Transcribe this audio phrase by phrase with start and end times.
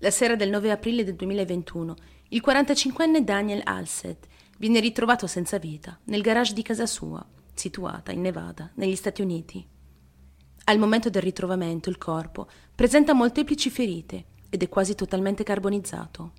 [0.00, 1.94] La sera del 9 aprile del 2021,
[2.28, 4.26] il 45enne Daniel Alset
[4.58, 7.24] viene ritrovato senza vita nel garage di casa sua,
[7.54, 9.66] situata in Nevada, negli Stati Uniti.
[10.64, 16.32] Al momento del ritrovamento il corpo presenta molteplici ferite ed è quasi totalmente carbonizzato.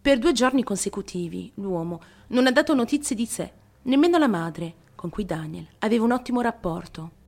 [0.00, 3.52] Per due giorni consecutivi l'uomo non ha dato notizie di sé,
[3.82, 7.22] nemmeno la madre, con cui Daniel aveva un ottimo rapporto.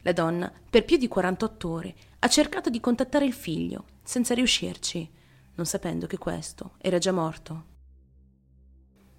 [0.00, 5.08] La donna, per più di 48 ore, ha cercato di contattare il figlio, senza riuscirci,
[5.54, 7.64] non sapendo che questo era già morto.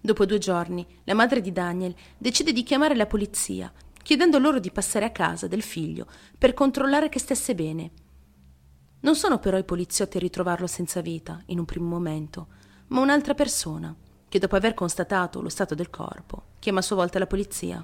[0.01, 3.71] Dopo due giorni, la madre di Daniel decide di chiamare la polizia,
[4.03, 7.91] chiedendo loro di passare a casa del figlio per controllare che stesse bene.
[8.99, 12.47] Non sono però i poliziotti a ritrovarlo senza vita, in un primo momento,
[12.87, 13.95] ma un'altra persona,
[14.27, 17.81] che dopo aver constatato lo stato del corpo, chiama a sua volta la polizia.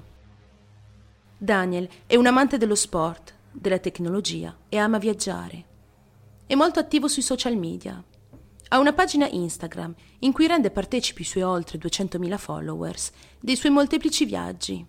[1.38, 5.67] Daniel è un amante dello sport, della tecnologia e ama viaggiare.
[6.48, 8.02] È molto attivo sui social media.
[8.68, 13.70] Ha una pagina Instagram in cui rende partecipi i suoi oltre 200.000 followers dei suoi
[13.70, 14.82] molteplici viaggi,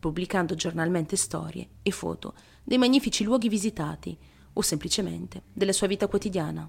[0.00, 4.16] pubblicando giornalmente storie e foto dei magnifici luoghi visitati
[4.54, 6.66] o semplicemente della sua vita quotidiana.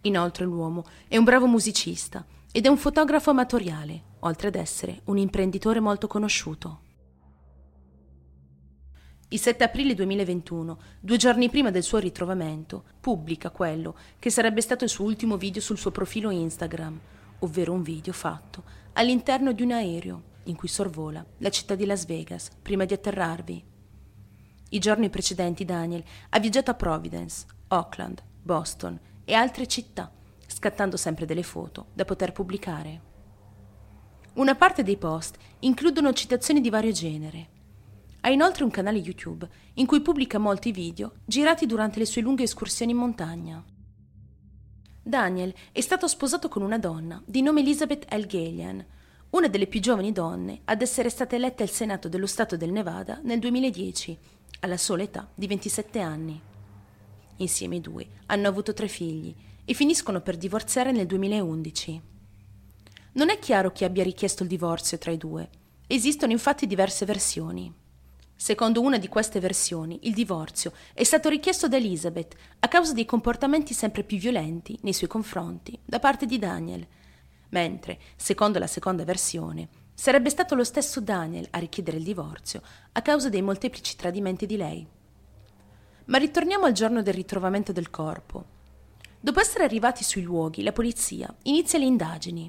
[0.00, 5.18] Inoltre l'uomo è un bravo musicista ed è un fotografo amatoriale, oltre ad essere un
[5.18, 6.80] imprenditore molto conosciuto.
[9.30, 14.84] Il 7 aprile 2021, due giorni prima del suo ritrovamento, pubblica quello che sarebbe stato
[14.84, 16.98] il suo ultimo video sul suo profilo Instagram,
[17.40, 22.06] ovvero un video fatto all'interno di un aereo in cui sorvola la città di Las
[22.06, 23.64] Vegas prima di atterrarvi.
[24.70, 30.10] I giorni precedenti Daniel ha viaggiato a Providence, Auckland, Boston e altre città,
[30.46, 33.02] scattando sempre delle foto da poter pubblicare.
[34.36, 37.56] Una parte dei post includono citazioni di vario genere,
[38.20, 42.44] ha inoltre un canale YouTube in cui pubblica molti video girati durante le sue lunghe
[42.44, 43.64] escursioni in montagna.
[45.02, 48.26] Daniel è stato sposato con una donna di nome Elizabeth L.
[48.26, 48.84] Galian,
[49.30, 53.20] una delle più giovani donne ad essere stata eletta al Senato dello Stato del Nevada
[53.22, 54.18] nel 2010,
[54.60, 56.40] alla sola età di 27 anni.
[57.36, 59.34] Insieme i due hanno avuto tre figli
[59.64, 62.02] e finiscono per divorziare nel 2011.
[63.12, 65.48] Non è chiaro chi abbia richiesto il divorzio tra i due.
[65.86, 67.72] Esistono infatti diverse versioni.
[68.40, 73.04] Secondo una di queste versioni, il divorzio è stato richiesto da Elizabeth a causa dei
[73.04, 76.86] comportamenti sempre più violenti nei suoi confronti da parte di Daniel,
[77.48, 82.62] mentre, secondo la seconda versione, sarebbe stato lo stesso Daniel a richiedere il divorzio
[82.92, 84.86] a causa dei molteplici tradimenti di lei.
[86.04, 88.44] Ma ritorniamo al giorno del ritrovamento del corpo.
[89.18, 92.48] Dopo essere arrivati sui luoghi, la polizia inizia le indagini.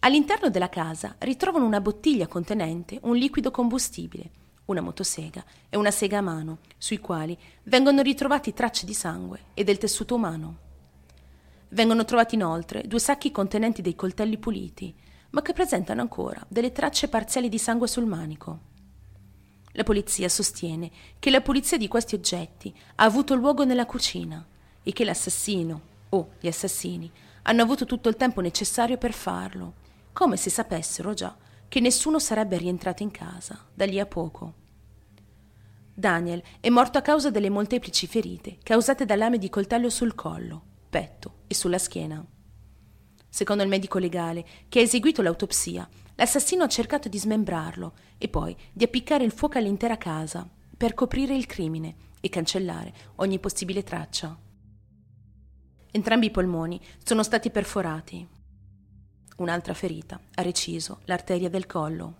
[0.00, 6.18] All'interno della casa ritrovano una bottiglia contenente un liquido combustibile una motosega e una sega
[6.18, 10.58] a mano, sui quali vengono ritrovati tracce di sangue e del tessuto umano.
[11.68, 14.94] Vengono trovati inoltre due sacchi contenenti dei coltelli puliti,
[15.30, 18.72] ma che presentano ancora delle tracce parziali di sangue sul manico.
[19.72, 24.44] La polizia sostiene che la pulizia di questi oggetti ha avuto luogo nella cucina
[24.82, 25.80] e che l'assassino
[26.10, 27.10] o gli assassini
[27.42, 29.74] hanno avuto tutto il tempo necessario per farlo,
[30.12, 31.36] come se sapessero già
[31.74, 34.54] che nessuno sarebbe rientrato in casa da lì a poco.
[35.92, 40.62] Daniel è morto a causa delle molteplici ferite causate da lame di coltello sul collo,
[40.88, 42.24] petto e sulla schiena.
[43.28, 48.56] Secondo il medico legale che ha eseguito l'autopsia, l'assassino ha cercato di smembrarlo e poi
[48.72, 54.38] di appiccare il fuoco all'intera casa per coprire il crimine e cancellare ogni possibile traccia.
[55.90, 58.28] Entrambi i polmoni sono stati perforati
[59.36, 62.14] Un'altra ferita ha reciso l'arteria del collo.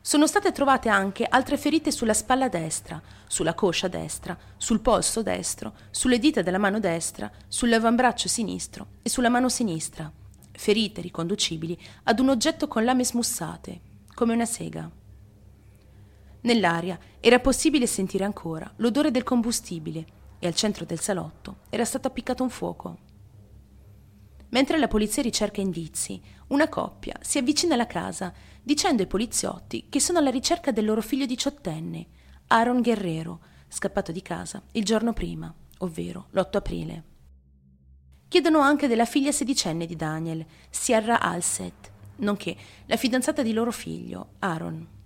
[0.00, 5.74] Sono state trovate anche altre ferite sulla spalla destra, sulla coscia destra, sul polso destro,
[5.90, 10.10] sulle dita della mano destra, sull'avambraccio sinistro e sulla mano sinistra,
[10.52, 13.80] ferite riconducibili ad un oggetto con lame smussate,
[14.14, 14.90] come una sega.
[16.42, 20.06] Nell'aria era possibile sentire ancora l'odore del combustibile
[20.38, 23.08] e al centro del salotto era stato appiccato un fuoco.
[24.50, 28.32] Mentre la polizia ricerca indizi, una coppia si avvicina alla casa
[28.62, 32.06] dicendo ai poliziotti che sono alla ricerca del loro figlio diciottenne,
[32.48, 37.04] Aaron Guerrero, scappato di casa il giorno prima, ovvero l'8 aprile.
[38.26, 42.56] Chiedono anche della figlia sedicenne di Daniel, Sierra Alset, nonché
[42.86, 44.98] la fidanzata di loro figlio, Aaron.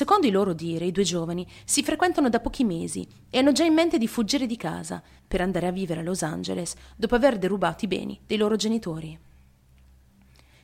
[0.00, 3.64] Secondo i loro dire, i due giovani si frequentano da pochi mesi e hanno già
[3.64, 7.36] in mente di fuggire di casa per andare a vivere a Los Angeles dopo aver
[7.36, 9.18] derubato i beni dei loro genitori.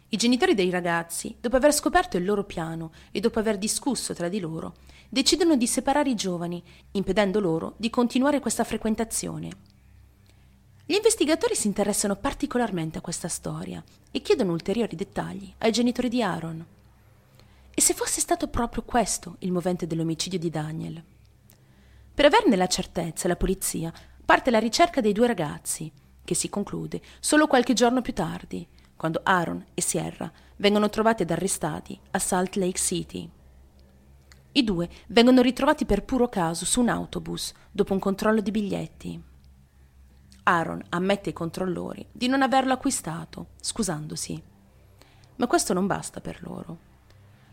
[0.08, 4.30] I genitori dei ragazzi, dopo aver scoperto il loro piano e dopo aver discusso tra
[4.30, 4.76] di loro,
[5.10, 6.62] decidono di separare i giovani,
[6.92, 9.50] impedendo loro di continuare questa frequentazione.
[10.86, 16.22] Gli investigatori si interessano particolarmente a questa storia e chiedono ulteriori dettagli ai genitori di
[16.22, 16.66] Aaron.
[17.78, 21.04] E se fosse stato proprio questo il movente dell'omicidio di Daniel?
[22.14, 23.92] Per averne la certezza, la polizia
[24.24, 25.92] parte alla ricerca dei due ragazzi,
[26.24, 31.30] che si conclude solo qualche giorno più tardi, quando Aaron e Sierra vengono trovati ed
[31.30, 33.30] arrestati a Salt Lake City.
[34.52, 39.22] I due vengono ritrovati per puro caso su un autobus dopo un controllo di biglietti.
[40.44, 44.42] Aaron ammette ai controllori di non averlo acquistato, scusandosi.
[45.36, 46.94] Ma questo non basta per loro.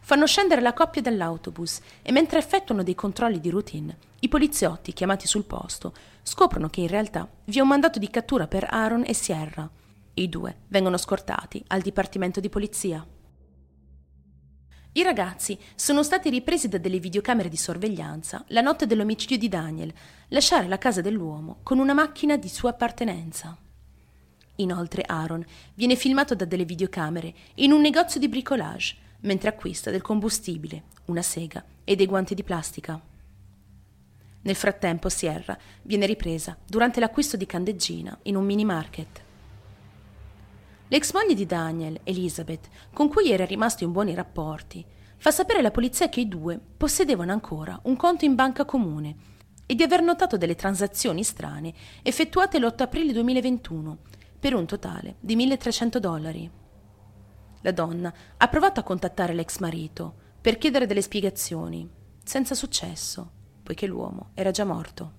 [0.06, 5.28] Fanno scendere la coppia dall'autobus e mentre effettuano dei controlli di routine, i poliziotti chiamati
[5.28, 9.14] sul posto scoprono che in realtà vi è un mandato di cattura per Aaron e
[9.14, 9.70] Sierra.
[10.16, 13.08] I due vengono scortati al dipartimento di polizia.
[14.92, 19.94] I ragazzi sono stati ripresi da delle videocamere di sorveglianza la notte dell'omicidio di Daniel,
[20.28, 23.58] lasciare la casa dell'uomo con una macchina di sua appartenenza.
[24.58, 25.46] Inoltre Aaron
[25.76, 31.22] viene filmato da delle videocamere in un negozio di bricolage mentre acquista del combustibile, una
[31.22, 33.00] sega e dei guanti di plastica.
[34.42, 39.22] Nel frattempo Sierra viene ripresa durante l'acquisto di candeggina in un mini market.
[40.90, 44.86] L'ex moglie di Daniel, Elizabeth, con cui era rimasto in buoni rapporti,
[45.18, 49.16] fa sapere alla polizia che i due possedevano ancora un conto in banca comune
[49.66, 51.74] e di aver notato delle transazioni strane
[52.04, 53.98] effettuate l'8 aprile 2021
[54.38, 56.52] per un totale di 1300 dollari.
[57.64, 61.90] La donna ha provato a contattare l'ex marito per chiedere delle spiegazioni,
[62.22, 63.32] senza successo,
[63.64, 65.14] poiché l'uomo era già morto.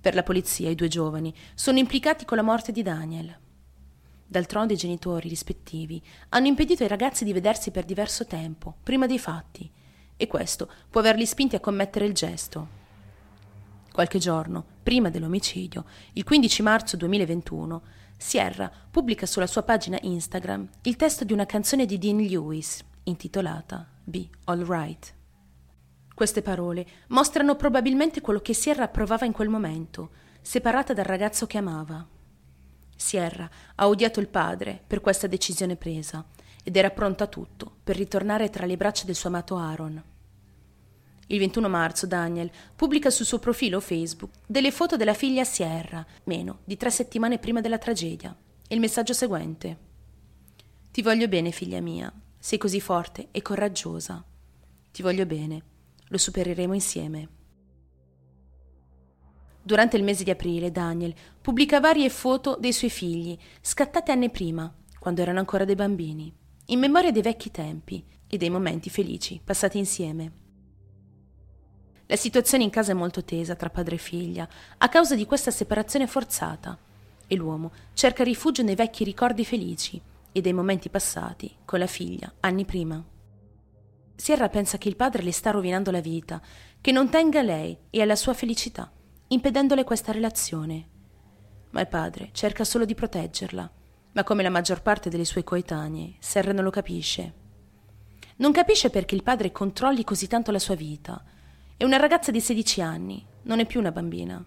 [0.00, 3.38] Per la polizia i due giovani sono implicati con la morte di Daniel.
[4.26, 9.18] D'altronde i genitori rispettivi hanno impedito ai ragazzi di vedersi per diverso tempo, prima dei
[9.18, 9.70] fatti,
[10.16, 12.82] e questo può averli spinti a commettere il gesto.
[13.92, 15.84] Qualche giorno prima dell'omicidio,
[16.14, 17.82] il 15 marzo 2021,
[18.16, 23.86] Sierra pubblica sulla sua pagina Instagram il testo di una canzone di Dean Lewis, intitolata
[24.02, 25.14] Be All Right.
[26.14, 31.58] Queste parole mostrano probabilmente quello che Sierra provava in quel momento, separata dal ragazzo che
[31.58, 32.06] amava.
[32.96, 36.24] Sierra ha odiato il padre per questa decisione presa
[36.62, 40.13] ed era pronta a tutto per ritornare tra le braccia del suo amato Aaron.
[41.28, 46.58] Il 21 marzo Daniel pubblica sul suo profilo Facebook delle foto della figlia Sierra, meno
[46.64, 48.36] di tre settimane prima della tragedia,
[48.68, 49.78] e il messaggio seguente.
[50.90, 54.22] Ti voglio bene, figlia mia, sei così forte e coraggiosa.
[54.92, 55.62] Ti voglio bene,
[56.08, 57.28] lo supereremo insieme.
[59.62, 64.72] Durante il mese di aprile Daniel pubblica varie foto dei suoi figli, scattate anni prima,
[64.98, 66.30] quando erano ancora dei bambini,
[66.66, 70.43] in memoria dei vecchi tempi e dei momenti felici passati insieme.
[72.14, 75.50] La situazione in casa è molto tesa tra padre e figlia, a causa di questa
[75.50, 76.78] separazione forzata,
[77.26, 80.00] e l'uomo cerca rifugio nei vecchi ricordi felici
[80.30, 83.02] e dei momenti passati con la figlia anni prima.
[84.14, 86.40] Sierra pensa che il padre le sta rovinando la vita,
[86.80, 88.88] che non tenga a lei e alla sua felicità
[89.26, 90.88] impedendole questa relazione.
[91.70, 93.70] Ma il padre cerca solo di proteggerla,
[94.12, 97.34] ma come la maggior parte delle sue coetanee, Serra non lo capisce.
[98.36, 101.20] Non capisce perché il padre controlli così tanto la sua vita.
[101.84, 104.42] È una ragazza di 16 anni, non è più una bambina.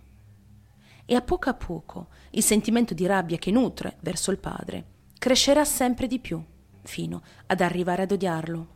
[1.05, 4.85] E a poco a poco il sentimento di rabbia che nutre verso il padre
[5.19, 6.43] crescerà sempre di più,
[6.81, 8.67] fino ad arrivare ad odiarlo.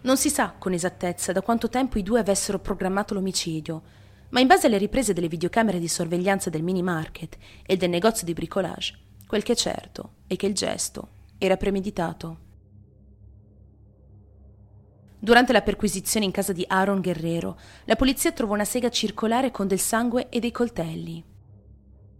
[0.00, 3.82] Non si sa con esattezza da quanto tempo i due avessero programmato l'omicidio,
[4.30, 8.24] ma in base alle riprese delle videocamere di sorveglianza del mini market e del negozio
[8.24, 12.51] di bricolage, quel che è certo è che il gesto era premeditato.
[15.24, 19.68] Durante la perquisizione in casa di Aaron Guerrero, la polizia trova una sega circolare con
[19.68, 21.22] del sangue e dei coltelli.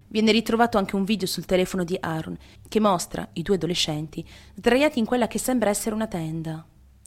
[0.06, 5.00] Viene ritrovato anche un video sul telefono di Aaron che mostra i due adolescenti sdraiati
[5.00, 6.64] in quella che sembra essere una tenda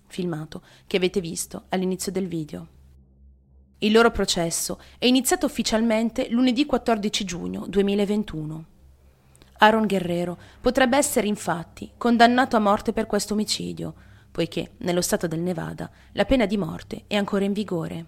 [0.07, 2.67] filmato che avete visto all'inizio del video.
[3.77, 8.65] Il loro processo è iniziato ufficialmente lunedì 14 giugno 2021.
[9.59, 13.93] Aaron Guerrero potrebbe essere infatti condannato a morte per questo omicidio,
[14.35, 18.05] poiché nello stato del Nevada la pena di morte è ancora in vigore.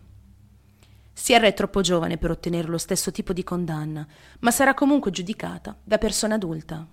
[1.13, 4.05] Sierra è troppo giovane per ottenere lo stesso tipo di condanna,
[4.39, 6.85] ma sarà comunque giudicata da persona adulta.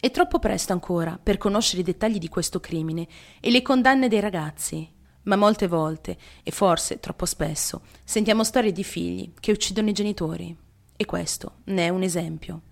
[0.00, 3.06] È troppo presto ancora per conoscere i dettagli di questo crimine
[3.40, 4.90] e le condanne dei ragazzi,
[5.24, 10.56] ma molte volte, e forse troppo spesso, sentiamo storie di figli che uccidono i genitori.
[10.96, 12.71] E questo ne è un esempio.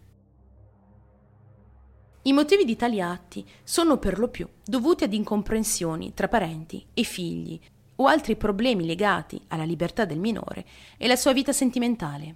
[2.22, 7.02] I motivi di tali atti sono per lo più dovuti ad incomprensioni tra parenti e
[7.02, 7.58] figli
[7.96, 10.66] o altri problemi legati alla libertà del minore
[10.98, 12.34] e alla sua vita sentimentale.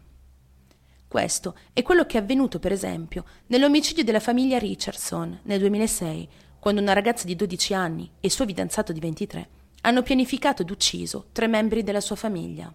[1.07, 6.81] Questo è quello che è avvenuto, per esempio, nell'omicidio della famiglia Richardson nel 2006, quando
[6.81, 9.49] una ragazza di 12 anni e suo fidanzato di 23
[9.83, 12.73] hanno pianificato ed ucciso tre membri della sua famiglia.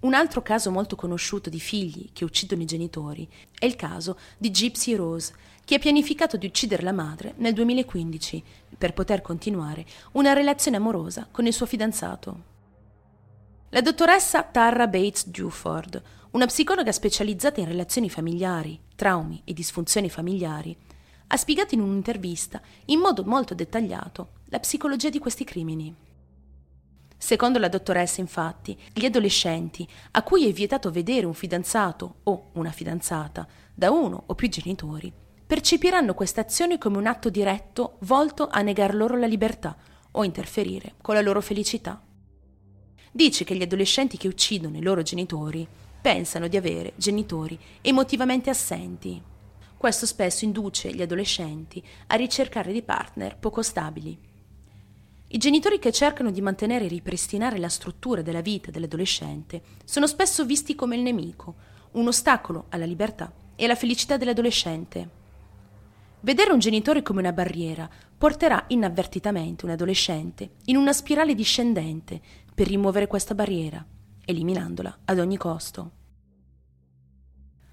[0.00, 3.28] Un altro caso molto conosciuto di figli che uccidono i genitori
[3.58, 8.42] è il caso di Gypsy Rose, che ha pianificato di uccidere la madre nel 2015
[8.78, 12.44] per poter continuare una relazione amorosa con il suo fidanzato.
[13.68, 20.74] La dottoressa Tara Bates Duford, una psicologa specializzata in relazioni familiari, traumi e disfunzioni familiari,
[21.26, 25.94] ha spiegato in un'intervista in modo molto dettagliato la psicologia di questi crimini.
[27.22, 32.70] Secondo la dottoressa, infatti, gli adolescenti a cui è vietato vedere un fidanzato o una
[32.70, 35.12] fidanzata da uno o più genitori
[35.46, 39.76] percepiranno questa azione come un atto diretto volto a negar loro la libertà
[40.12, 42.00] o interferire con la loro felicità.
[43.12, 45.68] Dice che gli adolescenti che uccidono i loro genitori
[46.00, 49.20] pensano di avere genitori emotivamente assenti.
[49.76, 54.29] Questo spesso induce gli adolescenti a ricercare dei partner poco stabili.
[55.32, 60.44] I genitori che cercano di mantenere e ripristinare la struttura della vita dell'adolescente sono spesso
[60.44, 61.54] visti come il nemico,
[61.92, 65.08] un ostacolo alla libertà e alla felicità dell'adolescente.
[66.18, 72.20] Vedere un genitore come una barriera porterà inavvertitamente un adolescente in una spirale discendente
[72.52, 73.86] per rimuovere questa barriera
[74.24, 75.92] eliminandola ad ogni costo.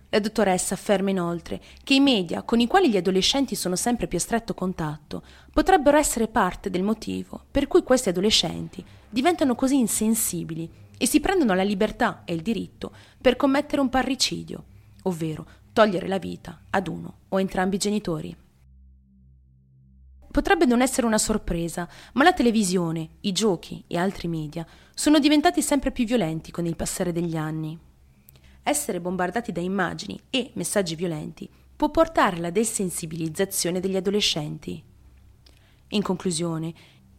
[0.10, 4.18] La dottoressa afferma inoltre che i media con i quali gli adolescenti sono sempre più
[4.18, 5.22] a stretto contatto
[5.52, 11.54] potrebbero essere parte del motivo per cui questi adolescenti diventano così insensibili e si prendono
[11.54, 14.64] la libertà e il diritto per commettere un parricidio,
[15.04, 18.36] ovvero togliere la vita ad uno o entrambi i genitori.
[20.32, 25.62] Potrebbe non essere una sorpresa, ma la televisione, i giochi e altri media sono diventati
[25.62, 27.87] sempre più violenti con il passare degli anni.
[28.68, 34.84] Essere bombardati da immagini e messaggi violenti può portare alla desensibilizzazione degli adolescenti.
[35.92, 36.74] In conclusione,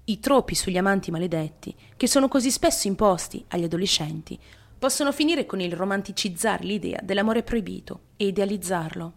[0.05, 4.38] i troppi sugli amanti maledetti, che sono così spesso imposti agli adolescenti,
[4.78, 9.12] possono finire con il romanticizzare l'idea dell'amore proibito e idealizzarlo.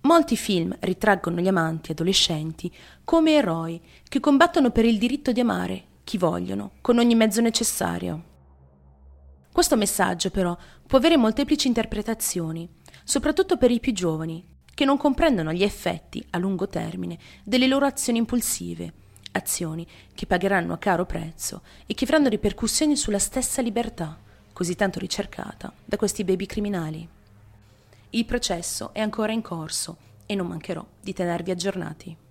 [0.00, 2.68] Molti film ritraggono gli amanti adolescenti
[3.04, 8.34] come eroi che combattono per il diritto di amare chi vogliono, con ogni mezzo necessario.
[9.56, 10.54] Questo messaggio però
[10.86, 12.68] può avere molteplici interpretazioni,
[13.04, 17.86] soprattutto per i più giovani, che non comprendono gli effetti a lungo termine delle loro
[17.86, 18.92] azioni impulsive,
[19.32, 24.18] azioni che pagheranno a caro prezzo e che avranno ripercussioni sulla stessa libertà,
[24.52, 27.08] così tanto ricercata da questi baby criminali.
[28.10, 29.96] Il processo è ancora in corso
[30.26, 32.25] e non mancherò di tenervi aggiornati.